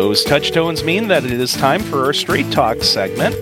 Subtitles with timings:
[0.00, 3.34] Those touchtones mean that it is time for our Straight Talk segment,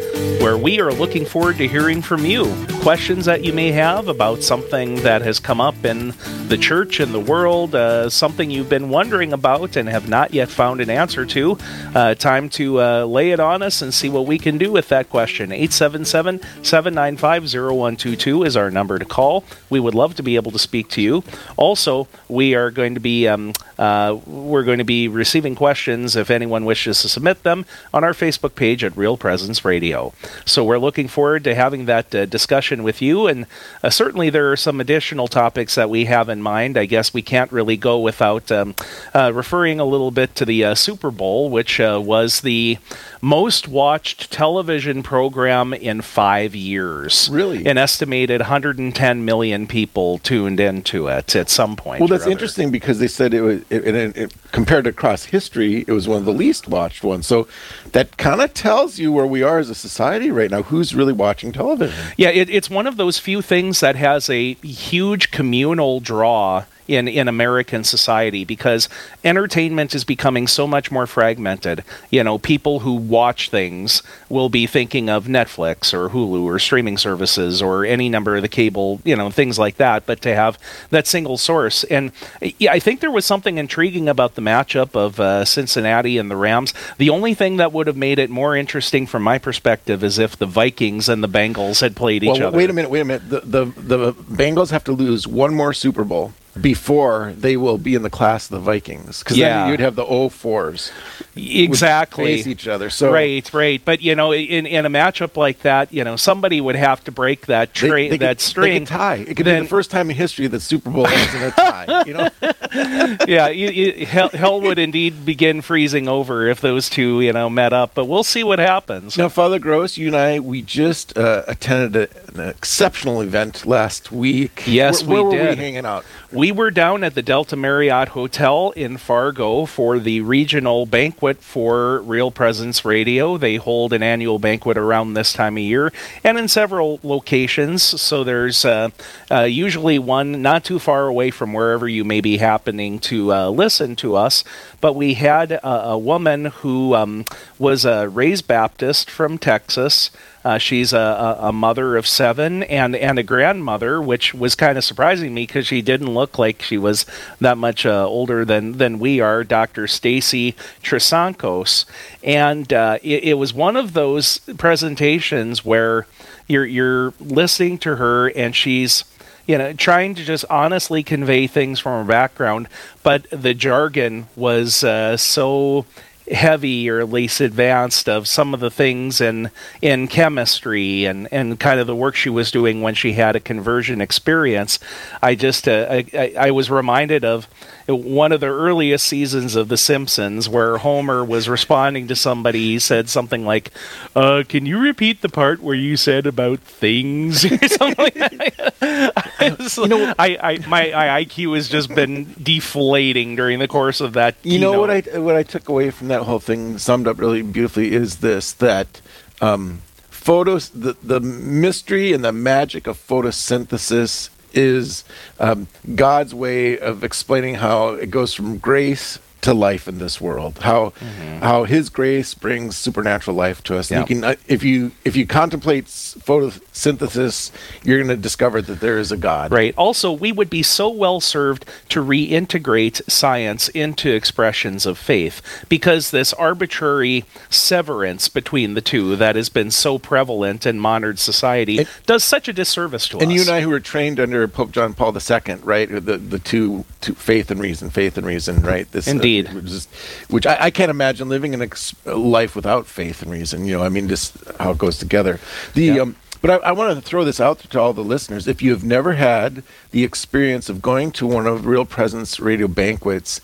[0.42, 2.52] where we are looking forward to hearing from you.
[2.80, 6.14] Questions that you may have about something that has come up in
[6.48, 10.48] the church and the world, uh, something you've been wondering about and have not yet
[10.48, 11.56] found an answer to.
[11.94, 14.88] Uh, time to uh, lay it on us and see what we can do with
[14.88, 15.52] that question.
[15.52, 19.44] 877 795 0122 is our number to call.
[19.70, 21.22] We would love to be able to speak to you.
[21.56, 26.30] Also, we are going to be um, uh, we're going to be receiving questions if
[26.30, 30.12] anyone wishes to submit them on our Facebook page at Real Presence Radio.
[30.44, 33.46] So we're looking forward to having that uh, discussion with you, and
[33.82, 36.76] uh, certainly there are some additional topics that we have in mind.
[36.76, 38.74] I guess we can't really go without um,
[39.14, 42.78] uh, referring a little bit to the uh, Super Bowl, which uh, was the
[43.20, 47.28] most watched television program in five years.
[47.30, 47.66] Really?
[47.66, 52.00] An estimated 110 million people tuned into it at some point.
[52.00, 52.32] Well, that's other.
[52.32, 56.08] interesting because they said it was, it, it, it, compared to across history, it was
[56.08, 57.22] one of the least watched one.
[57.22, 57.46] So
[57.92, 60.62] that kind of tells you where we are as a society right now.
[60.62, 62.12] Who's really watching television?
[62.16, 67.06] Yeah, it, it's one of those few things that has a huge communal draw in,
[67.06, 68.88] in American society because
[69.22, 71.84] entertainment is becoming so much more fragmented.
[72.10, 76.96] You know, people who watch things will be thinking of Netflix or Hulu or streaming
[76.96, 80.58] services or any number of the cable, you know, things like that, but to have
[80.90, 81.84] that single source.
[81.84, 86.30] And yeah, I think there was something intriguing about the matchup of uh, Cincinnati and
[86.30, 86.72] the Rams.
[86.96, 90.36] The only thing that would have made it more interesting from my perspective is if
[90.36, 92.56] the Vikings and the Bengals had played each well, other.
[92.56, 93.28] Wait a minute, wait a minute.
[93.28, 97.94] The, the, the Bengals have to lose one more Super Bowl before they will be
[97.94, 99.20] in the class of the Vikings.
[99.20, 99.62] Because Yeah.
[99.62, 100.90] then you'd have the 04s
[101.38, 102.90] exactly face each other.
[102.90, 103.80] So right, right.
[103.84, 107.12] But you know, in in a matchup like that, you know, somebody would have to
[107.12, 108.84] break that they, tra- they that could, string.
[108.84, 109.14] They tie.
[109.16, 111.50] It could Then- be the first time in history that Super Bowl ends in a
[111.50, 112.02] tie.
[112.06, 112.28] You know,
[113.26, 117.48] yeah, you, you, hell, hell would indeed begin freezing over if those two, you know,
[117.50, 117.94] met up.
[117.94, 119.16] But we'll see what happens.
[119.16, 124.10] Now, Father Gross, you and I, we just uh, attended a, an exceptional event last
[124.12, 124.64] week.
[124.66, 125.58] Yes, where, we where were did.
[125.58, 126.04] we hanging out?
[126.30, 132.00] We were down at the Delta Marriott Hotel in Fargo for the regional banquet for
[132.00, 133.36] Real Presence Radio.
[133.36, 135.92] They hold an annual banquet around this time of year
[136.24, 137.82] and in several locations.
[137.82, 138.88] So there's uh,
[139.30, 143.48] uh, usually one not too far away from wherever you may be happening to uh,
[143.50, 144.42] listen to us.
[144.80, 147.24] But we had a, a woman who um,
[147.58, 150.10] was a raised Baptist from Texas.
[150.48, 154.84] Uh, she's a, a, mother of seven and, and a grandmother, which was kind of
[154.84, 157.04] surprising me because she didn't look like she was
[157.38, 159.86] that much uh, older than, than we are, Dr.
[159.86, 161.84] Stacy Trasancos.
[162.24, 166.06] And uh, it, it was one of those presentations where
[166.46, 169.04] you're, you're listening to her and she's
[169.46, 172.68] you know, trying to just honestly convey things from her background,
[173.02, 175.84] but the jargon was uh, so
[176.30, 179.50] heavy or least advanced of some of the things in
[179.82, 183.40] in chemistry and and kind of the work she was doing when she had a
[183.40, 184.78] conversion experience.
[185.22, 187.48] I just uh, I, I, I was reminded of
[187.86, 192.72] one of the earliest seasons of The Simpsons where Homer was responding to somebody.
[192.72, 193.70] He said something like,
[194.14, 199.27] uh, "Can you repeat the part where you said about things?" or something like that.
[199.76, 204.14] you know, I, I my, my IQ has just been deflating during the course of
[204.14, 204.36] that.
[204.42, 204.90] You know what.
[204.90, 208.52] I what I took away from that whole thing, summed up really beautifully, is this
[208.54, 209.00] that
[209.40, 215.04] um, photos, the the mystery and the magic of photosynthesis is
[215.38, 220.58] um, God's way of explaining how it goes from grace to life in this world.
[220.58, 220.92] How
[221.40, 223.90] how His grace brings supernatural life to us.
[223.90, 224.00] Yeah.
[224.00, 227.50] You can, uh, if you if you contemplate photosynthesis,
[227.84, 229.52] you're going to discover that there is a God.
[229.52, 229.74] Right.
[229.76, 236.10] Also, we would be so well served to reintegrate science into expressions of faith because
[236.10, 241.88] this arbitrary severance between the two that has been so prevalent in modern society And-
[242.06, 243.24] does such a disservice to And us.
[243.24, 245.88] And you and I, who were trained under Pope John Paul II, right?
[245.88, 248.90] The the two, two faith and reason, faith and reason, right?
[248.92, 249.86] This, uh, Indeed.
[250.28, 253.66] which, I, I can't imagine living in a ex- a life without faith and reason.
[253.66, 255.38] You know, I mean, just how it goes together.
[255.74, 256.02] The Yeah.
[256.02, 258.46] um, but I, I want to throw this out to all the listeners.
[258.46, 262.68] If you have never had the experience of going to one of Real Presence Radio
[262.68, 263.40] banquets,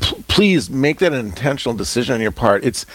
[0.00, 2.64] p- please make that an intentional decision on your part.
[2.64, 2.86] It's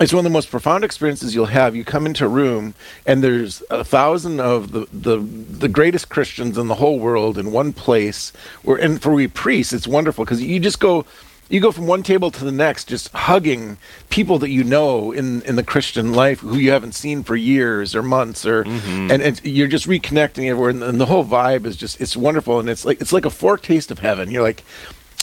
[0.00, 1.76] it's one of the most profound experiences you'll have.
[1.76, 2.74] You come into a room
[3.06, 7.52] and there's a thousand of the, the, the greatest Christians in the whole world in
[7.52, 8.32] one place.
[8.62, 11.04] Where, and for we priests, it's wonderful because you just go
[11.48, 13.76] you go from one table to the next, just hugging
[14.08, 17.94] people that you know in in the Christian life who you haven't seen for years
[17.94, 19.10] or months, or Mm-hmm.
[19.10, 22.58] and, and you're just reconnecting everywhere, and, and the whole vibe is just it's wonderful,
[22.58, 24.30] and it's like it's like a foretaste of heaven.
[24.30, 24.64] You're like.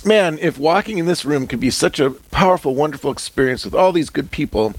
[0.06, 3.92] Man, if walking in this room could be such a powerful, wonderful experience with all
[3.92, 4.74] these good people,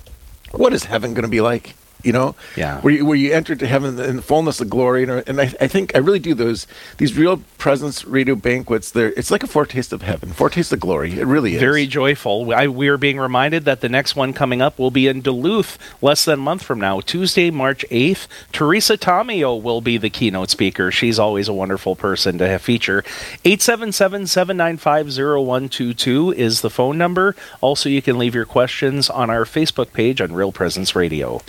[0.52, 1.74] what is heaven going to be like?
[2.02, 2.80] You know, Yeah.
[2.80, 5.44] where you, where you enter to heaven in the fullness of glory, and, and I,
[5.60, 6.66] I think I really do those
[6.98, 8.90] these real presence radio banquets.
[8.90, 11.18] There, it's like a foretaste of heaven, foretaste of glory.
[11.18, 12.52] It really is Very joyful.
[12.54, 15.78] I, we are being reminded that the next one coming up will be in Duluth
[16.02, 18.26] less than a month from now, Tuesday, March 8th.
[18.52, 20.90] Teresa Tomeo will be the keynote speaker.
[20.90, 23.04] She's always a wonderful person to have feature.
[23.44, 27.34] 877 795 0122 is the phone number.
[27.60, 31.42] Also, you can leave your questions on our Facebook page on Real Presence Radio.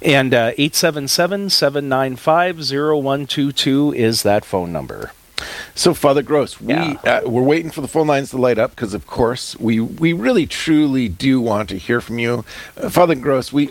[0.00, 5.12] And uh, 877 795 0122 is that phone number.
[5.74, 6.94] So, Father Gross, we Yeah.
[7.04, 10.12] uh, we're waiting for the phone lines to light up because, of course, we we
[10.12, 12.44] really truly do want to hear from you,
[12.76, 13.52] uh, Father Gross.
[13.52, 13.66] We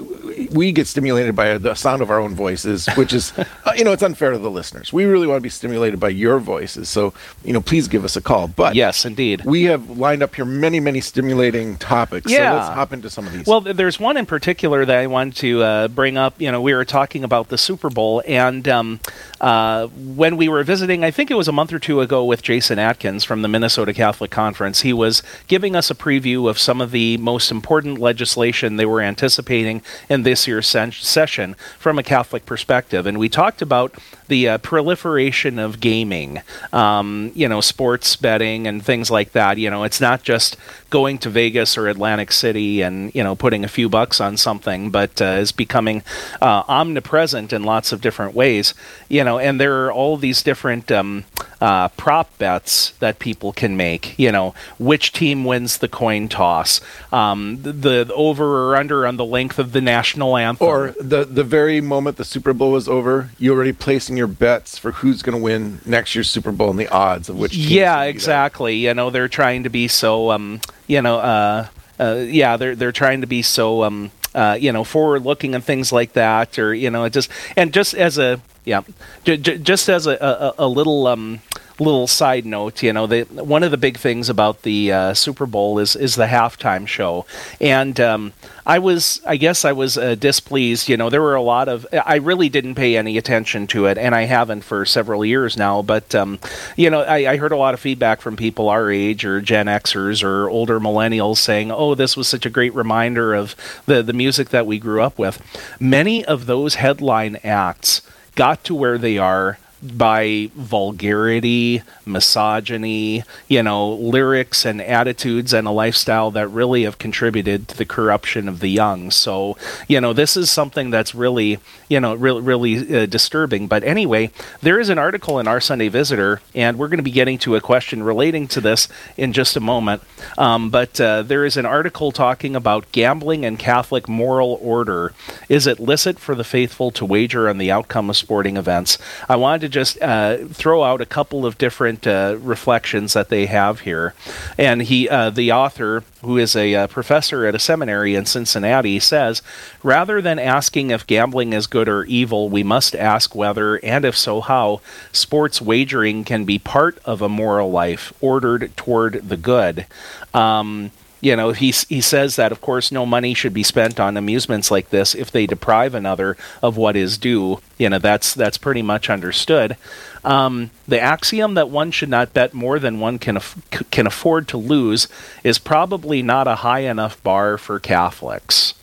[0.52, 3.46] we get stimulated by the sound of our own voices, which is, uh,
[3.76, 4.92] you know, it's unfair to the listeners.
[4.92, 6.90] We really want to be stimulated by your voices.
[6.90, 7.14] So,
[7.44, 8.48] you know, please give us a call.
[8.48, 9.44] But Yes, indeed.
[9.46, 12.32] we have lined up here many many stimulating topics.
[12.32, 12.52] Yeah.
[12.52, 13.46] So let's hop into some of these.
[13.46, 16.40] Well, there's one in particular that I wanted to uh, bring up.
[16.40, 19.00] You know, we were talking about the Super Bowl, and um,
[19.42, 22.42] uh, when we were visiting, I think it was a month or two ago with
[22.42, 26.82] Jason Adkins from the Minnesota Catholic Conference, he was giving us a preview of some
[26.82, 32.46] of the most important legislation they were anticipating in this year's session from a Catholic
[32.46, 33.06] perspective.
[33.06, 33.96] And we talked about
[34.28, 36.42] the uh, proliferation of gaming,
[36.74, 39.58] um, you know, sports betting and things like that.
[39.58, 40.58] You know, it's not just
[40.90, 44.90] going to Vegas or Atlantic City and, you know, putting a few bucks on something,
[44.90, 46.04] but uh, is becoming
[46.42, 48.74] uh, omnipresent in lots of different ways.
[49.10, 51.26] You know, and there are all these different um,
[51.62, 54.18] uh, prop bets that people can make.
[54.18, 56.82] You know, which team wins the coin toss,
[57.12, 60.68] um, the, the over or under on the length of the national anthem.
[60.68, 64.78] or the the very moment the Super Bowl was over, you're already placing your bets
[64.78, 67.56] for who's going to win next year's Super Bowl and the odds of which.
[67.56, 71.68] yeah exactly you know they're trying to be so um you know uh,
[72.00, 75.64] uh yeah they're they're trying to be so um uh you know forward looking and
[75.64, 78.82] things like that or you know it just and just as a yeah
[79.26, 80.16] j- j- just as a,
[80.60, 81.40] a a little um
[81.80, 85.46] little side note you know they, one of the big things about the uh, super
[85.46, 87.26] bowl is is the halftime show
[87.62, 88.34] and um
[88.68, 90.90] I was, I guess, I was uh, displeased.
[90.90, 91.88] You know, there were a lot of.
[92.06, 95.82] I really didn't pay any attention to it, and I haven't for several years now.
[95.82, 96.38] But um,
[96.76, 99.68] you know, I, I heard a lot of feedback from people our age, or Gen
[99.68, 104.12] Xers, or older millennials, saying, "Oh, this was such a great reminder of the the
[104.12, 105.42] music that we grew up with."
[105.80, 108.02] Many of those headline acts
[108.36, 115.72] got to where they are by vulgarity, misogyny, you know, lyrics and attitudes and a
[115.72, 119.12] lifestyle that really have contributed to the corruption of the young.
[119.12, 119.58] So,
[119.88, 121.60] you know, this is something that's really,
[121.90, 123.68] you know, really, really uh, disturbing.
[123.68, 124.32] But anyway,
[124.62, 127.56] there is an article in our Sunday Visitor, and we're going to be getting to
[127.56, 130.02] a question relating to this in just a moment.
[130.38, 135.14] Um, but uh, there is an article talking about gambling and Catholic moral order.
[135.50, 138.98] Is it licit for the faithful to wager on the outcome of sporting events?
[139.30, 143.46] I wanted to just uh, throw out a couple of different uh, reflections that they
[143.46, 144.14] have here.
[144.58, 149.00] And he, uh, the author, who is a uh, professor at a seminary in Cincinnati,
[149.00, 149.42] says
[149.84, 154.18] rather than asking if gambling is good or evil, we must ask whether, and if
[154.18, 154.82] so, how,
[155.12, 159.86] sports wagering can be part of a moral life ordered toward the good.
[160.34, 164.18] Um, you know, he he says that of course no money should be spent on
[164.18, 167.60] amusements like this if they deprive another of what is due.
[167.78, 169.78] You know, that's that's pretty much understood.
[170.24, 174.48] Um, the axiom that one should not bet more than one can c- can afford
[174.50, 175.08] to lose
[175.44, 178.74] is probably not a high enough bar for Catholics.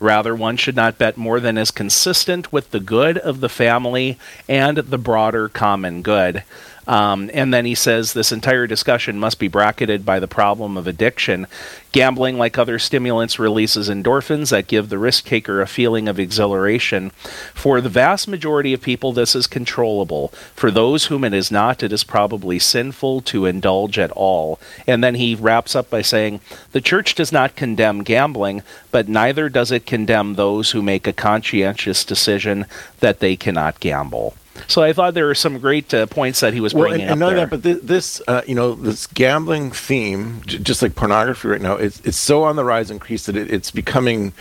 [0.00, 4.18] Rather, one should not bet more than is consistent with the good of the family
[4.48, 6.42] and the broader common good.
[6.86, 10.86] Um, and then he says this entire discussion must be bracketed by the problem of
[10.86, 11.46] addiction.
[11.92, 17.10] Gambling, like other stimulants, releases endorphins that give the risk taker a feeling of exhilaration.
[17.54, 20.28] For the vast majority of people, this is controllable.
[20.54, 24.58] For those whom it is not, it is probably sinful to indulge at all.
[24.86, 26.40] And then he wraps up by saying,
[26.72, 31.12] The church does not condemn gambling, but neither does it condemn those who make a
[31.12, 32.66] conscientious decision
[33.00, 34.34] that they cannot gamble.
[34.68, 37.22] So I thought there were some great uh, points that he was Well, bringing and,
[37.22, 40.94] up and that, but thi- this, uh, you know, this gambling theme, j- just like
[40.94, 44.32] pornography right now, it's it's so on the rise and increase that it, it's becoming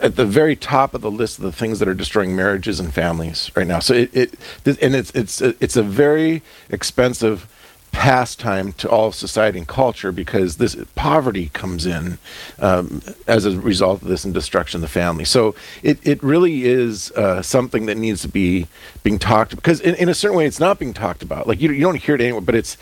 [0.00, 2.92] at the very top of the list of the things that are destroying marriages and
[2.92, 3.78] families right now.
[3.78, 4.34] So it, it
[4.64, 7.48] th- and it's it's it's a very expensive
[7.92, 12.18] pastime to all of society and culture because this poverty comes in
[12.58, 15.24] um, as a result of this and destruction of the family.
[15.24, 18.66] So it, it really is uh, something that needs to be
[19.04, 21.46] being talked because in, in a certain way it's not being talked about.
[21.46, 22.76] Like you, you don't hear it anywhere, but it's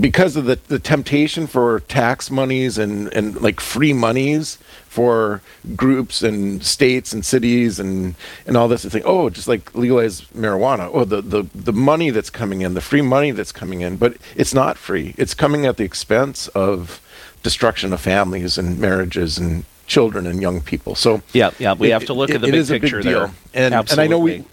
[0.00, 4.58] because of the, the temptation for tax monies and, and like free monies
[4.94, 5.42] for
[5.74, 8.14] groups and states and cities and,
[8.46, 10.88] and all this, it's like, oh, just like legalize marijuana.
[10.92, 14.16] Oh, the, the, the money that's coming in, the free money that's coming in, but
[14.36, 15.12] it's not free.
[15.18, 17.00] It's coming at the expense of
[17.42, 20.94] destruction of families and marriages and children and young people.
[20.94, 23.30] So yeah, yeah, we it, have to look it, at the big big picture there.
[23.52, 24.44] And, and I know we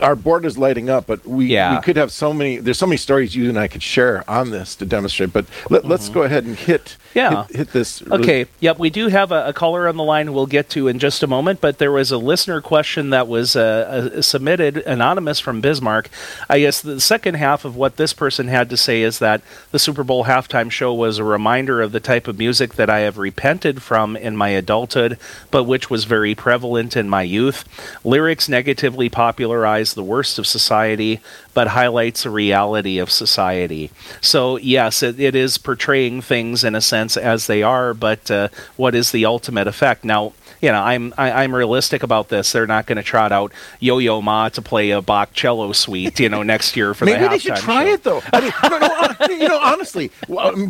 [0.00, 1.76] our board is lighting up, but we, yeah.
[1.76, 2.58] we could have so many.
[2.58, 5.32] There's so many stories you and I could share on this to demonstrate.
[5.32, 6.14] But let, us mm-hmm.
[6.14, 8.02] go ahead and hit yeah hit, hit this.
[8.02, 8.46] Okay.
[8.60, 8.78] Yep.
[8.78, 10.32] We do have a, a, caller on the line.
[10.32, 11.60] We'll get to in just a moment.
[11.60, 16.08] But there was a listener question that was uh, uh, submitted anonymous from Bismarck.
[16.48, 19.42] I guess the second half of what this person had to say is that
[19.72, 23.00] the Super Bowl halftime show was a reminder of the type of music that I
[23.00, 25.16] have repented from in my adulthood,
[25.50, 27.64] but which was very prevalent in my youth.
[28.04, 31.20] Lyrics negatively popularize the worst of society,
[31.54, 33.90] but highlights a reality of society.
[34.20, 38.48] So, yes, it, it is portraying things in a sense as they are, but uh,
[38.76, 40.04] what is the ultimate effect?
[40.04, 42.52] Now, you know, I'm I, am i am realistic about this.
[42.52, 46.28] They're not going to trot out Yo-Yo Ma to play a Bach cello suite, you
[46.28, 47.92] know, next year for Maybe the they should try show.
[47.92, 48.22] it though.
[48.32, 50.10] I mean, no, no, you know, honestly,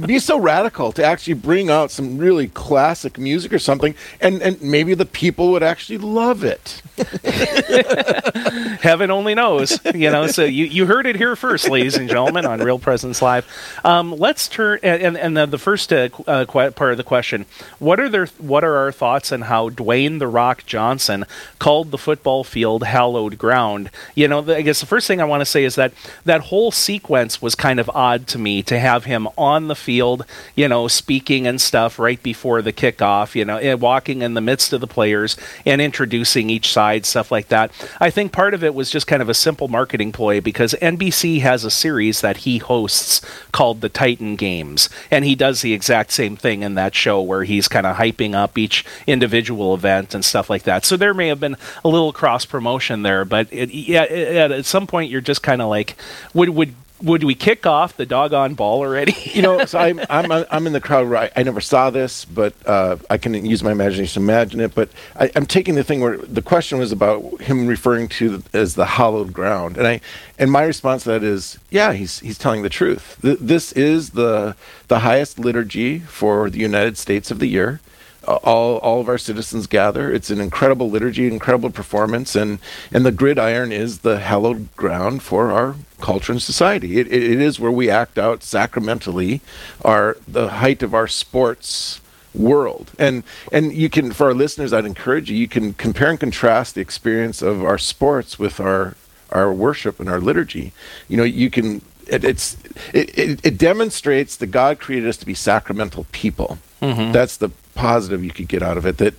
[0.06, 4.60] be so radical to actually bring out some really classic music or something, and and
[4.62, 6.82] maybe the people would actually love it.
[8.80, 10.26] Heaven only knows, you know.
[10.26, 13.46] So you, you heard it here first, ladies and gentlemen, on Real Presence Live.
[13.84, 17.46] Um, let's turn and and the, the first uh, uh, part of the question:
[17.78, 21.24] What are their what are our thoughts on how Dwayne the Rock Johnson
[21.58, 23.90] called the football field hallowed ground?
[24.14, 25.92] You know, I guess the first thing I want to say is that
[26.24, 30.26] that whole sequence was kind of odd to me to have him on the field,
[30.54, 34.72] you know, speaking and stuff right before the kickoff, you know, walking in the midst
[34.72, 37.70] of the players and introducing each side, stuff like that.
[38.00, 41.40] I think part of it was just kind of a simple marketing ploy because NBC
[41.40, 43.20] has a series that he hosts
[43.52, 47.44] called The Titan Games, and he does the exact same thing in that show where
[47.44, 50.84] he's kind of hyping up each individual event and stuff like that.
[50.84, 54.64] So there may have been a little cross promotion there, but it, yeah, it, at
[54.64, 55.96] some point you're just kind of like,
[56.34, 59.14] would would would we kick off the doggone ball already?
[59.32, 62.24] you know, so I'm I'm I'm in the crowd where I, I never saw this,
[62.24, 64.74] but uh, I can use my imagination to imagine it.
[64.74, 68.58] But I, am taking the thing where the question was about him referring to the,
[68.58, 70.00] as the hallowed ground, and I
[70.38, 73.18] and my response to that is, yeah, he's he's telling the truth.
[73.22, 74.56] Th- this is the
[74.88, 77.80] the highest liturgy for the United States of the year
[78.26, 80.12] all all of our citizens gather.
[80.12, 82.58] It's an incredible liturgy, incredible performance, and
[82.92, 86.98] and the gridiron is the hallowed ground for our culture and society.
[86.98, 89.40] It, it, it is where we act out sacramentally
[89.84, 92.00] our the height of our sports
[92.34, 96.20] world and and you can for our listeners i'd encourage you you can compare and
[96.20, 98.94] contrast the experience of our sports with our
[99.30, 100.70] our worship and our liturgy
[101.08, 102.56] you know you can it, it's
[102.92, 107.10] it, it, it demonstrates that god created us to be sacramental people mm-hmm.
[107.10, 108.98] that's the positive you could get out of it.
[108.98, 109.14] That,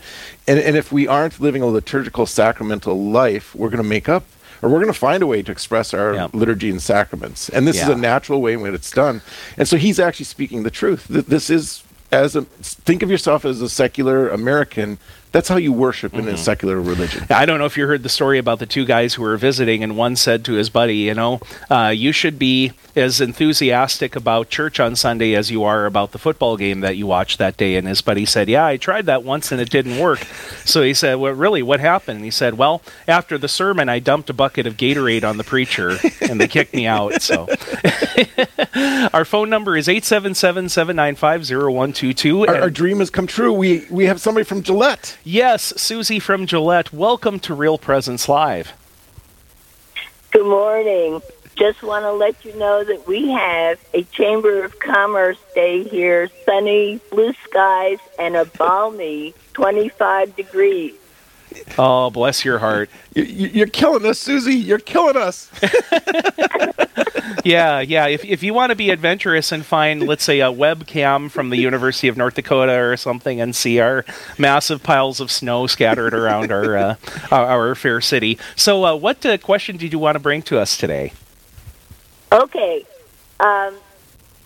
[0.47, 4.25] and, and if we aren't living a liturgical sacramental life, we're going to make up
[4.61, 6.33] or we're going to find a way to express our yep.
[6.33, 7.49] liturgy and sacraments.
[7.49, 7.83] And this yeah.
[7.83, 9.21] is a natural way when it's done.
[9.57, 11.07] And so he's actually speaking the truth.
[11.07, 14.97] That This is as a think of yourself as a secular American
[15.31, 16.21] that's how you worship mm-hmm.
[16.21, 16.41] in a mm-hmm.
[16.41, 17.25] secular religion.
[17.29, 19.83] I don't know if you heard the story about the two guys who were visiting,
[19.83, 24.49] and one said to his buddy, You know, uh, you should be as enthusiastic about
[24.49, 27.75] church on Sunday as you are about the football game that you watched that day.
[27.75, 30.19] And his buddy said, Yeah, I tried that once and it didn't work.
[30.65, 32.17] so he said, Well, really, what happened?
[32.17, 35.43] And he said, Well, after the sermon, I dumped a bucket of Gatorade on the
[35.43, 37.21] preacher and they kicked me out.
[37.21, 37.47] So
[39.13, 42.47] our phone number is 877 795 0122.
[42.47, 43.53] Our dream has come true.
[43.53, 45.17] We, we have somebody from Gillette.
[45.29, 48.71] Yes, Susie from Gillette, welcome to Real Presence Live.
[50.31, 51.21] Good morning.
[51.57, 56.29] Just want to let you know that we have a Chamber of Commerce day here,
[56.45, 60.93] sunny, blue skies, and a balmy 25 degrees.
[61.77, 62.89] Oh, bless your heart.
[63.13, 64.55] You, are killing us, Susie.
[64.55, 65.51] You're killing us.
[67.43, 68.07] yeah, yeah.
[68.07, 71.57] If, if you want to be adventurous and find, let's say, a webcam from the
[71.57, 74.05] University of North Dakota or something and see our
[74.37, 76.95] massive piles of snow scattered around our, uh,
[77.31, 78.37] our, fair city.
[78.55, 81.13] So, uh, what uh, question did you want to bring to us today?
[82.31, 82.85] Okay.
[83.39, 83.75] Um,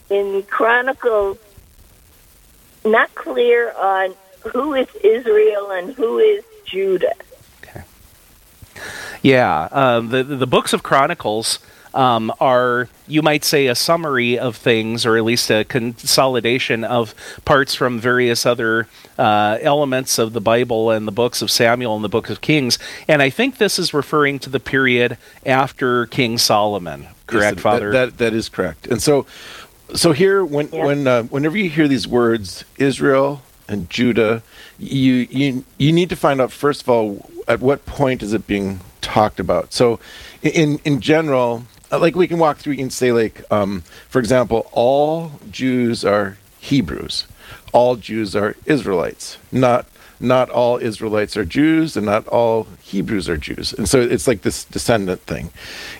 [0.10, 1.38] in the Chronicles,
[2.86, 4.14] not clear on
[4.52, 7.14] who is Israel and who is Judah.
[7.64, 7.84] Okay.
[9.22, 11.60] Yeah, um, the the books of Chronicles
[11.93, 17.13] um, are, you might say, a summary of things, or at least a consolidation of
[17.45, 22.03] parts from various other uh, elements of the Bible and the books of Samuel and
[22.03, 22.79] the book of Kings.
[23.07, 27.07] And I think this is referring to the period after King Solomon.
[27.27, 27.91] Correct, Yes, Father?
[27.91, 28.88] That, that, that is correct.
[28.88, 29.25] And so,
[29.93, 30.86] so here, when Yeah.
[30.86, 34.41] when uh, whenever you hear these words, Israel and Judah,
[34.79, 38.48] you you you need to find out first of all at what point is it
[38.48, 39.74] being talked about.
[39.74, 40.00] So,
[40.41, 45.33] in in general, like we can walk through and say, like um, for example, all
[45.50, 47.25] Jews are Hebrews,
[47.74, 49.86] all Jews are Israelites, not
[50.21, 53.74] not all Israelites are Jews and not all Hebrews are Jews.
[53.74, 55.50] And so it's like this descendant thing.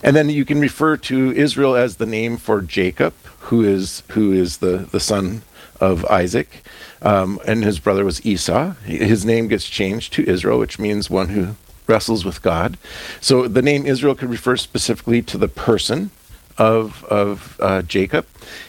[0.04, 4.32] And then you can refer to Israel as the name for Jacob, who is who
[4.32, 5.42] is the, the son
[5.80, 6.62] of Isaac.
[7.02, 8.74] Um, and his brother was Esau.
[8.86, 11.56] His name gets changed to Israel, which means one who
[11.88, 12.78] wrestles with God.
[13.20, 16.12] So the name Israel could refer specifically to the person
[16.58, 18.26] of of uh, Jacob.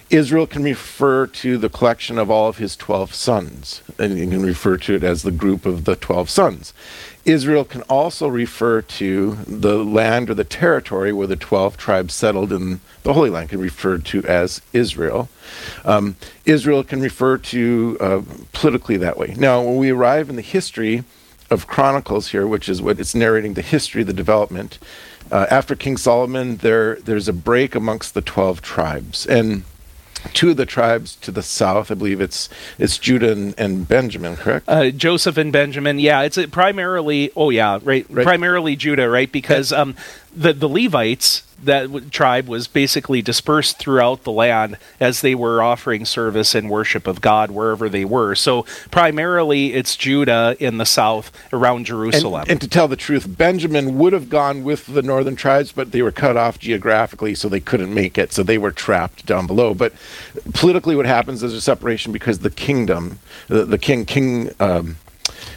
[0.09, 4.43] Israel can refer to the collection of all of his twelve sons, and you can
[4.43, 6.73] refer to it as the group of the twelve sons.
[7.25, 12.53] Israel can also refer to the land or the territory where the twelve tribes settled
[12.53, 15.29] in the Holy Land, can refer to as Israel.
[15.85, 19.35] Um, Israel can refer to uh, politically that way.
[19.37, 21.03] Now, when we arrive in the history
[21.53, 24.79] of Chronicles here, which is what it's narrating the history, the development.
[25.31, 29.63] Uh, after King Solomon, there there's a break amongst the twelve tribes, and
[30.35, 34.37] two of the tribes to the south, I believe it's it's Judah and, and Benjamin,
[34.37, 34.69] correct?
[34.69, 37.31] Uh, Joseph and Benjamin, yeah, it's primarily.
[37.37, 38.25] Oh, yeah, right, Right.
[38.25, 39.31] primarily Judah, right?
[39.31, 39.95] Because um,
[40.35, 45.63] the the Levites, that w- tribe, was basically dispersed throughout the land as they were
[45.63, 48.35] offering service and worship of God wherever they were.
[48.35, 52.47] So primarily, it's Judah in the south around Jerusalem.
[52.49, 56.03] and to tell the truth, Benjamin would have gone with the northern tribes, but they
[56.03, 58.33] were cut off geographically, so they couldn't make it.
[58.33, 59.75] So they were trapped down below.
[59.75, 59.93] But
[60.55, 64.51] politically, what happens is a separation because the kingdom, the, the king, king.
[64.59, 64.97] Um,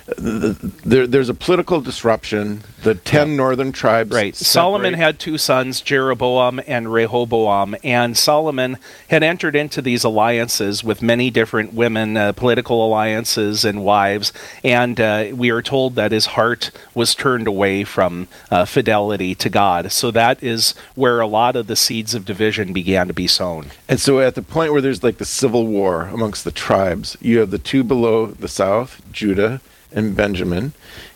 [0.08, 2.64] there, there's a political disruption.
[2.84, 4.12] The ten northern tribes.
[4.12, 4.36] Right.
[4.36, 8.78] Solomon had two sons, Jeroboam and Rehoboam, and Solomon
[9.10, 14.32] had entered into these alliances with many different women, uh, political alliances and wives,
[14.64, 19.50] and uh, we are told that his heart was turned away from uh, fidelity to
[19.50, 19.92] God.
[19.92, 23.72] So that is where a lot of the seeds of division began to be sown.
[23.90, 27.40] And so at the point where there's like the civil war amongst the tribes, you
[27.40, 30.74] have the two below the south, Judah and Benjamin,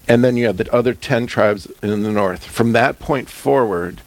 [0.08, 2.45] and then you have the other 10 tribes in the north.
[2.45, 4.01] From that point forward,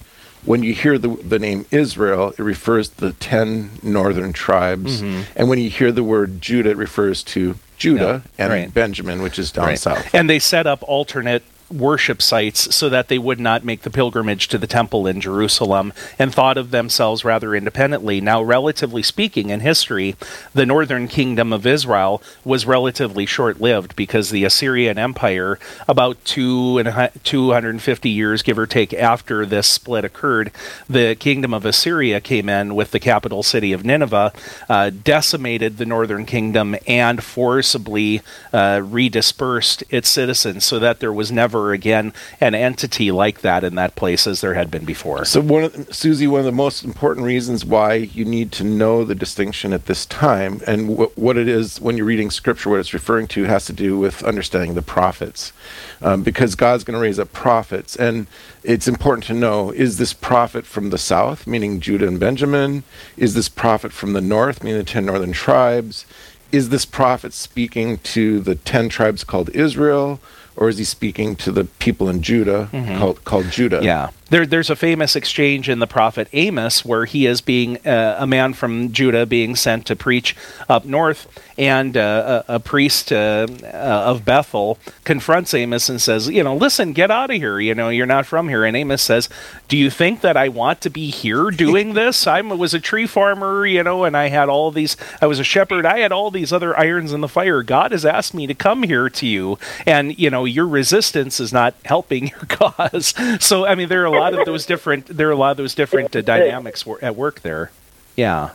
[0.44, 5.01] when you hear the, the name Israel, it refers to the 10 northern tribes.
[5.01, 5.22] Mm-hmm.
[5.37, 8.75] And when you hear the word Judah, it refers to Judah Yeah, and right.
[8.75, 10.14] Benjamin, which is down south.
[10.14, 14.48] And they set up alternate worship sites so that they would not make the pilgrimage
[14.48, 18.20] to the temple in Jerusalem and thought of themselves rather independently.
[18.20, 20.16] Now, relatively speaking, in history,
[20.54, 25.58] the northern kingdom of Israel was relatively short lived because the Assyrian Empire,
[25.88, 30.50] about two and a, 250 years, give or take, after this split occurred,
[30.88, 34.32] the kingdom of Assyria came in with the capital city of Nineveh,
[34.68, 38.20] uh, decimated the northern kingdom, and forcibly
[38.52, 43.77] uh, redispersed its citizens so that there was never again an entity like that in
[43.77, 45.25] that place as there had been before.
[45.25, 49.05] So, one of, Susie, one of the most important reasons why you need to know
[49.05, 52.81] the distinction at this time and wh- what it is when you're reading scripture, what
[52.81, 55.53] it's referring to has to do with understanding the prophets.
[56.01, 57.94] Um, because God's going to raise up prophets.
[57.94, 58.27] And
[58.64, 62.83] it's important to know is this prophet from the south, meaning Judah and Benjamin?
[63.16, 66.07] Is this prophet from the north, meaning the 10 northern tribes?
[66.51, 70.20] Is this prophet speaking to the 10 tribes called Israel?
[70.62, 72.96] Or is he speaking to the people in Judah mm-hmm.
[72.96, 73.81] called, called Judah?
[73.83, 74.11] Yeah.
[74.33, 78.27] There, there's a famous exchange in the prophet Amos where he is being uh, a
[78.27, 80.35] man from Judah being sent to preach
[80.71, 86.31] up north, and uh, a, a priest uh, uh, of Bethel confronts Amos and says,
[86.31, 87.61] "You know, listen, get out of here.
[87.61, 89.29] You know, you're not from here." And Amos says,
[89.68, 92.27] "Do you think that I want to be here doing this?
[92.27, 94.97] I was a tree farmer, you know, and I had all these.
[95.21, 95.85] I was a shepherd.
[95.85, 97.62] I had all these other irons in the fire.
[97.62, 101.53] God has asked me to come here to you, and you know, your resistance is
[101.53, 103.12] not helping your cause.
[103.45, 105.06] So, I mean, there are a lot of those different.
[105.06, 107.70] There are a lot of those different uh, dynamics wor- at work there.
[108.16, 108.50] Yeah.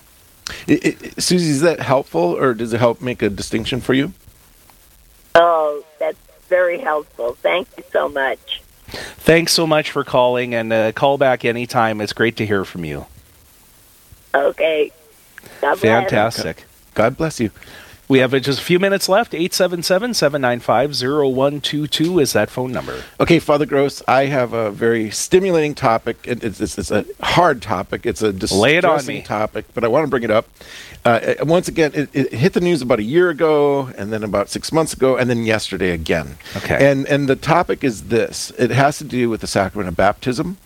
[0.68, 4.14] I- I- Susie, is that helpful, or does it help make a distinction for you?
[5.36, 7.36] Oh, that's very helpful.
[7.42, 8.62] Thank you so much.
[8.88, 12.00] Thanks so much for calling, and uh, call back anytime.
[12.00, 13.06] It's great to hear from you.
[14.34, 14.92] Okay.
[15.62, 15.82] God bless.
[15.82, 16.64] Fantastic.
[16.94, 17.52] God bless you.
[18.10, 19.34] We have just a few minutes left.
[19.34, 23.04] 877 795 0122 is that phone number.
[23.20, 26.18] Okay, Father Gross, I have a very stimulating topic.
[26.24, 28.06] It- It's, it's, it's a hard topic.
[28.06, 30.48] It's a it distressing topic, but I want to bring it up.
[31.04, 34.24] Uh, uh, once again, it, it hit the news about a year ago, and then
[34.24, 36.38] about six months ago, and then yesterday again.
[36.56, 36.90] Okay.
[36.90, 40.58] And and the topic is this: it has to do with the sacrament of baptism,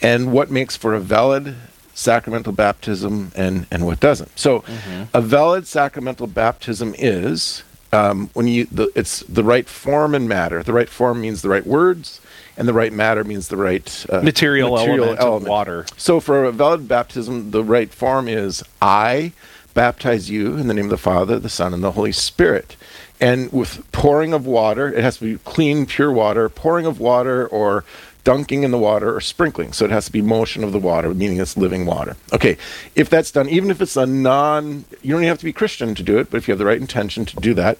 [0.00, 1.56] and what makes for a valid
[2.00, 4.38] sacramental baptism and and what doesn't.
[4.38, 5.02] So, Mm-hmm.
[5.14, 10.62] a valid sacramental baptism is um, when you the, it's the right form and matter.
[10.62, 12.20] The right form means the right words,
[12.56, 15.86] and the right matter means the right uh, Material element of water.
[15.96, 19.32] So, for a valid baptism, the right form is I
[19.74, 22.76] baptize you in the name of the Father, the Son, and the Holy Spirit.
[23.20, 27.46] And with pouring of water, it has to be clean, pure water, pouring of water,
[27.46, 27.84] or
[28.24, 29.72] dunking in the water, or sprinkling.
[29.72, 32.16] So it has to be motion of the water, meaning it's living water.
[32.32, 32.56] Okay,
[32.94, 35.94] if that's done, even if it's a non, you don't even have to be Christian
[35.94, 37.78] to do it, but if you have the right intention to do that,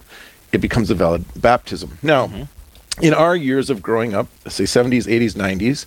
[0.53, 1.99] it becomes a valid baptism.
[2.03, 2.31] Now,
[3.01, 5.87] in our years of growing up, say 70s, 80s, 90s,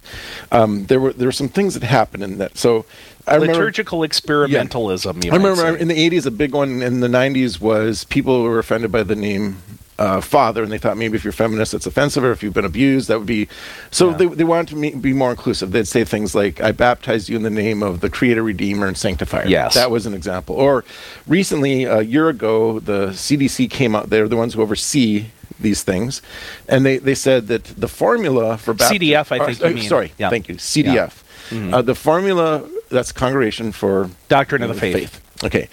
[0.51, 2.57] um, there were there were some things that happened in that.
[2.57, 2.85] So
[3.27, 5.79] I remember Liturgical experimentalism, you I remember say.
[5.79, 9.15] in the 80s, a big one in the 90s was people were offended by the
[9.15, 9.57] name
[9.99, 12.65] uh, father, and they thought maybe if you're feminist, that's offensive, or if you've been
[12.65, 13.47] abused, that would be.
[13.91, 14.17] So Yeah.
[14.17, 15.71] they, they wanted to me- be more inclusive.
[15.71, 18.97] They'd say things like, I baptize you in the name of the Creator, Redeemer, and
[18.97, 19.47] Sanctifier.
[19.47, 19.75] Yes.
[19.75, 20.55] That was an example.
[20.55, 20.83] Or
[21.27, 25.25] recently, a year ago, the CDC came out, they're the ones who oversee
[25.59, 26.21] these things,
[26.67, 28.97] and they, they said that the formula for baptism.
[29.07, 29.87] CDF, I think you mean.
[29.89, 30.29] Sorry, Yeah.
[30.29, 30.55] thank you.
[30.55, 31.19] CDF.
[31.51, 34.95] Uh, the formula, that's Congregation for Doctrine of the Faith.
[34.95, 35.43] Faith.
[35.43, 35.67] Okay,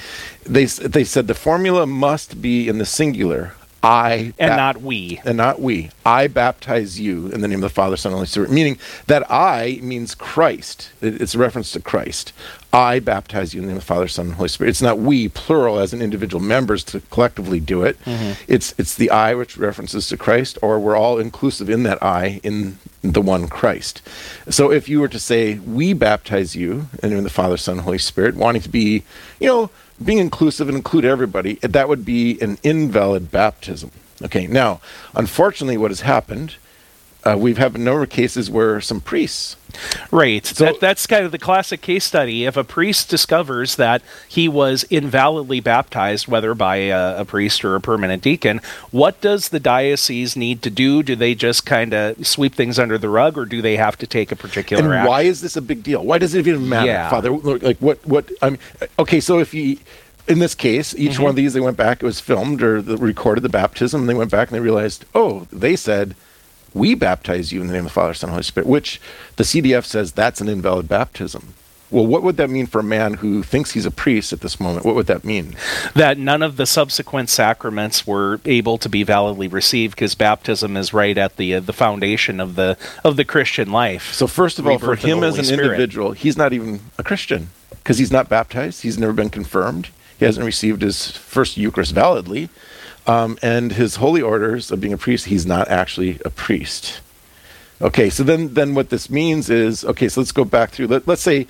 [0.44, 3.54] they they said the formula must be in the singular.
[3.82, 5.20] I And bap- not we.
[5.24, 5.90] and not we.
[6.04, 8.50] I baptize you in the name of the Father, Son, and Holy Spirit.
[8.50, 10.90] Meaning that I means Christ.
[11.00, 12.32] It- It's a reference to Christ.
[12.72, 14.70] I baptize you in the name of the Father, Son, and Holy Spirit.
[14.70, 17.98] It's not we, plural, as in individual members to collectively do it.
[18.46, 22.40] It's it's the I which references to Christ, or we're all inclusive in that I
[22.42, 24.02] in the one Christ.
[24.48, 27.56] So if you were to say, we baptize you in the name of the Father,
[27.56, 29.04] Son, and Holy Spirit, wanting to be,
[29.40, 29.70] you know,
[30.02, 33.90] being inclusive and include everybody, that would be an invalid baptism.
[34.22, 34.80] Okay, now,
[35.14, 36.56] unfortunately, what has happened,
[37.24, 39.56] uh, we've had a number of cases where some priests,
[40.11, 40.44] Right.
[40.46, 42.44] So- that, that's kind of the classic case study.
[42.44, 47.74] If a priest discovers that he was invalidly baptized, whether by a, a priest or
[47.74, 51.02] a permanent deacon, what does the diocese need to do?
[51.02, 54.06] Do they just kind of sweep things under the rug, or do they have to
[54.06, 55.09] take a particular and action?
[55.09, 56.04] why is this a big deal?
[56.04, 57.09] Why does it even matter, Yeah.
[57.11, 57.30] Father?
[57.30, 58.59] Like, what, what, I mean,
[58.98, 59.78] okay, so if you,
[60.28, 61.22] in this case, each Mm-hmm.
[61.22, 64.09] one of these, they went back, it was filmed or the, recorded the baptism, and
[64.09, 66.14] they went back and they realized, oh, they said,
[66.74, 69.00] we baptize you in the name of the Father, Son, and Holy Spirit, which
[69.37, 71.54] the CDF says that's an invalid baptism.
[71.90, 74.61] Well, what would that mean for a man who thinks he's a priest at this
[74.61, 74.87] moment?
[74.87, 75.56] What would that mean?
[75.94, 80.94] that none of the subsequent sacraments were able to be validly received because baptism is
[80.94, 84.12] right at the uh, the foundation of the of the Christian life.
[84.12, 85.64] So first of all, for Rebirth the him as an Spirit.
[85.64, 88.83] individual, he's not even a Christian because he's not baptized.
[88.83, 89.88] He's never been confirmed.
[90.18, 92.50] He hasn't received his first Eucharist validly,
[93.06, 95.26] um, and his holy orders of being a priest.
[95.26, 97.00] He's not actually a priest.
[97.82, 100.08] Okay, so then then what this means is okay.
[100.08, 100.88] So let's go back through.
[100.88, 101.46] Let, let's say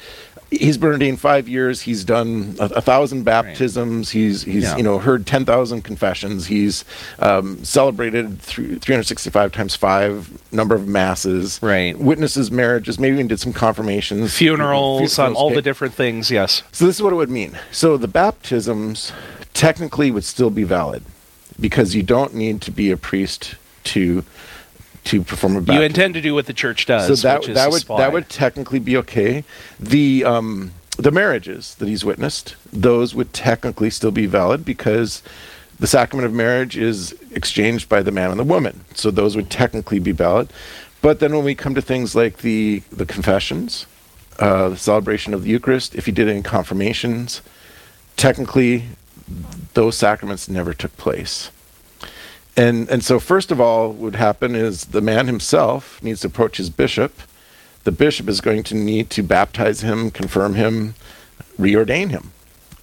[0.51, 1.83] he's been ordained five years.
[1.83, 4.11] He's done a, a thousand baptisms.
[4.11, 4.77] He's he's Yeah.
[4.77, 6.47] you know heard ten thousand confessions.
[6.47, 6.85] He's
[7.19, 11.59] um, celebrated three hundred sixty five times five number of masses.
[11.63, 11.99] Right.
[11.99, 13.01] Witnesses marriages.
[13.01, 14.33] Maybe even did some confirmations.
[14.33, 15.57] Funerals, um, all okay.
[15.57, 16.31] the different things.
[16.31, 16.63] Yes.
[16.71, 17.59] So this is what it would mean.
[17.73, 19.11] So the baptisms
[19.53, 21.03] technically would still be valid
[21.61, 24.25] because you don't need to be a priest to
[25.05, 25.81] to perform a baptism.
[25.81, 27.07] You intend to do what the church does.
[27.07, 27.99] so that that would supply.
[27.99, 29.45] that would technically be okay.
[29.79, 35.23] The um the marriages that he's witnessed, those would technically still be valid because
[35.79, 38.85] the sacrament of marriage is exchanged by the man and the woman.
[38.95, 40.53] So those would technically be valid.
[41.01, 43.87] But then when we come to things like the the confessions,
[44.39, 47.41] uh, the celebration of the Eucharist, if he did any confirmations,
[48.17, 48.85] technically
[49.75, 51.51] those sacraments never took place.
[52.57, 56.27] And and so first of all, what would happen is the man himself needs to
[56.27, 57.21] approach his bishop.
[57.85, 60.95] The bishop is going to need to baptize him, confirm him,
[61.59, 62.33] reordain him.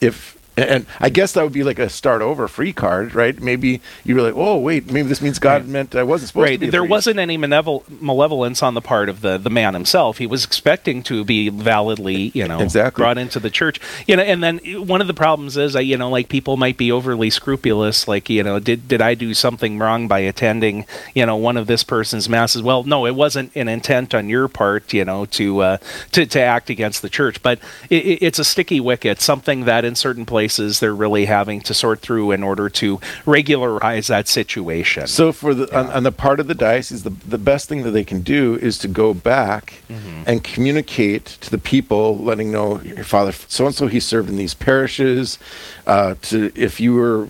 [0.02, 3.40] If and I guess that would be like a start over free card, right?
[3.40, 5.68] Maybe you were like, oh wait, maybe this means God Right.
[5.68, 6.60] meant I wasn't supposed to Right.
[6.60, 6.70] be.
[6.70, 10.18] There priest." wasn't any manevol- malevolence on the part of the, the man himself.
[10.18, 13.02] He was expecting to be validly, you know, Exactly.
[13.04, 13.80] brought into the church.
[14.08, 16.78] You know, and then one of the problems is, uh, you know, like people might
[16.78, 18.08] be overly scrupulous.
[18.08, 21.68] Like, you know, did did I do something wrong by attending, you know, one of
[21.68, 22.64] this person's masses?
[22.64, 25.78] Well, no, it wasn't an intent on your part, you know, to uh,
[26.14, 27.44] to to act against the church.
[27.44, 27.60] But
[27.92, 30.47] it- it's a sticky wicket, something that in certain places
[30.80, 35.08] they're really having to sort through in order to regularize that situation.
[35.08, 35.80] So, for the yeah.
[35.80, 38.56] on, on, the part of the diocese, the the best thing that they can do
[38.56, 40.24] is to go back mm-hmm.
[40.26, 44.38] and communicate to the people, letting know your father so and so he served in
[44.38, 45.38] these parishes.
[45.86, 47.30] Uh, to if you were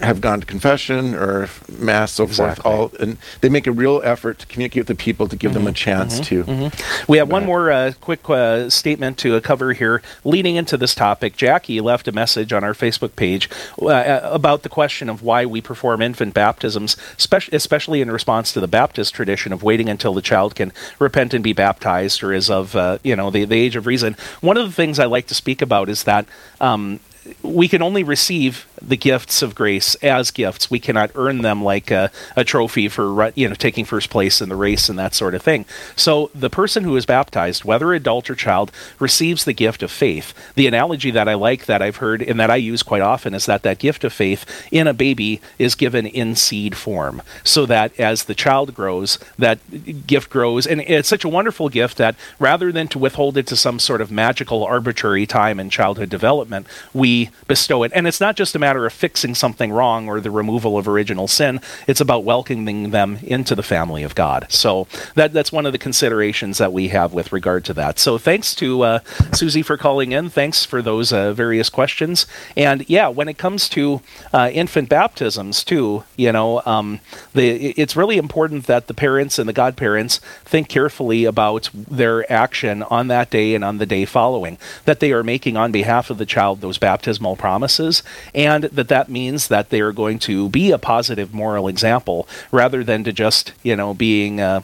[0.00, 2.62] have gone to confession or mass, so exactly.
[2.62, 2.66] forth.
[2.66, 5.60] All and they make a real effort to communicate with the people to give mm-hmm.
[5.60, 5.74] them a mm-hmm.
[5.74, 6.22] chance mm-hmm.
[6.22, 6.44] to.
[6.44, 7.12] Mm-hmm.
[7.12, 11.36] We have one more uh, quick uh, statement to cover here, leading into this topic.
[11.36, 13.48] Jackie left a message on our Facebook page
[13.80, 18.60] uh, uh about the question of why we perform infant baptisms, especially in response to
[18.60, 22.50] the Baptist tradition of waiting until the child can repent and be baptized, or is
[22.50, 24.16] of uh, you know the, the age of reason.
[24.40, 26.26] One of the things I like to speak about is that
[26.60, 27.00] um,
[27.42, 30.70] we can only receive the gifts of grace as gifts.
[30.70, 34.48] We cannot earn them like a, a, trophy for you know taking first place in
[34.48, 35.64] the race and that sort of thing.
[35.96, 40.34] So the person who is baptized, whether adult or child, receives the gift of faith.
[40.54, 43.46] The analogy that I like that I've heard and that I use quite often is
[43.46, 47.98] that that gift of faith in a baby is given in seed form, so that
[47.98, 49.58] as the child grows, that
[50.06, 53.56] gift grows, and it's such a wonderful gift that rather than to withhold it to
[53.56, 57.13] some sort of magical arbitrary time in childhood development, we
[57.46, 57.92] bestow it.
[57.94, 61.28] And it's not just a matter of fixing something wrong or the removal of original
[61.28, 61.60] sin.
[61.86, 64.46] It's about welcoming them into the family of God.
[64.48, 67.98] So that that's one of the considerations that we have with regard to that.
[67.98, 68.98] So thanks to uh,
[69.32, 70.30] Susie for calling in.
[70.30, 72.26] Thanks for those uh, various questions.
[72.56, 74.00] And yeah, when it comes to
[74.32, 77.00] uh, infant baptisms too, you know, um,
[77.34, 82.82] the, it's really important that the parents and the godparents think carefully about their action
[82.84, 84.58] on that day and on the day following.
[84.84, 88.02] That they are making on behalf of the child those baptismal promises
[88.34, 92.82] and that that means that they are going to be a positive moral example rather
[92.82, 94.62] than to just, you know, being uh,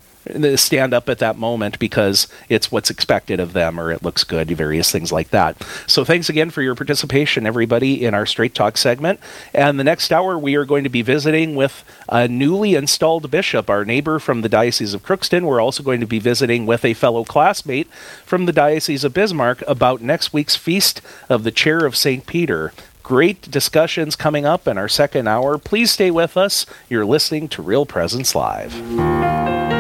[0.57, 4.51] stand up at that moment because it's what's expected of them or it looks good,
[4.51, 5.63] various things like that.
[5.87, 9.21] So thanks again for your participation, everybody, in our Straight Talk segment.
[9.55, 13.71] And the next hour, we are going to be visiting with a newly installed bishop,
[13.71, 15.45] our neighbor from the Diocese of Crookston.
[15.45, 17.89] We're also going to be visiting with a fellow classmate
[18.25, 22.27] from the Diocese of Bismarck about next week's Feast of the Chair of St.
[22.27, 22.73] Peter.
[23.03, 25.59] Great discussions coming up in our second hour.
[25.59, 26.67] Please stay with us.
[26.89, 29.80] You're listening to Real Presence Live.